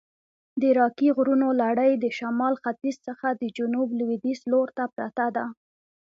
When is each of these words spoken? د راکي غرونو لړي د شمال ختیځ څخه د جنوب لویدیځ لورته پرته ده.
د 0.61 0.63
راکي 0.79 1.09
غرونو 1.17 1.47
لړي 1.63 1.91
د 1.97 2.05
شمال 2.17 2.53
ختیځ 2.63 2.95
څخه 3.07 3.27
د 3.41 3.43
جنوب 3.57 3.87
لویدیځ 3.99 4.39
لورته 4.51 4.83
پرته 4.95 5.25
ده. 5.35 5.45